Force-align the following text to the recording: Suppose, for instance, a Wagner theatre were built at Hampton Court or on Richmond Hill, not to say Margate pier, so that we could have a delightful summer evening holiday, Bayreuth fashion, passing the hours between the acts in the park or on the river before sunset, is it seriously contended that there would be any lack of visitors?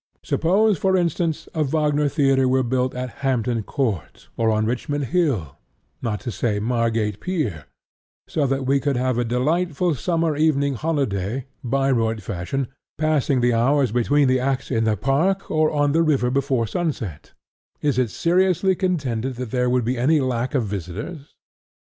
Suppose, 0.23 0.79
for 0.79 0.97
instance, 0.97 1.47
a 1.53 1.63
Wagner 1.63 2.09
theatre 2.09 2.47
were 2.47 2.63
built 2.63 2.95
at 2.95 3.17
Hampton 3.21 3.61
Court 3.61 4.29
or 4.35 4.49
on 4.49 4.65
Richmond 4.65 5.03
Hill, 5.13 5.59
not 6.01 6.19
to 6.21 6.31
say 6.31 6.57
Margate 6.59 7.19
pier, 7.19 7.65
so 8.27 8.47
that 8.47 8.65
we 8.65 8.79
could 8.79 8.97
have 8.97 9.19
a 9.19 9.23
delightful 9.23 9.93
summer 9.93 10.35
evening 10.35 10.73
holiday, 10.73 11.45
Bayreuth 11.63 12.23
fashion, 12.23 12.67
passing 12.97 13.41
the 13.41 13.53
hours 13.53 13.91
between 13.91 14.27
the 14.27 14.39
acts 14.39 14.71
in 14.71 14.85
the 14.85 14.97
park 14.97 15.51
or 15.51 15.69
on 15.69 15.91
the 15.91 16.01
river 16.01 16.31
before 16.31 16.65
sunset, 16.65 17.33
is 17.83 17.99
it 17.99 18.09
seriously 18.09 18.73
contended 18.73 19.35
that 19.35 19.51
there 19.51 19.69
would 19.69 19.85
be 19.85 19.99
any 19.99 20.19
lack 20.19 20.55
of 20.55 20.63
visitors? 20.65 21.35